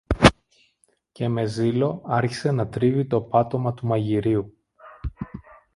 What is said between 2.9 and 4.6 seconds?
το πάτωμα του μαγειριού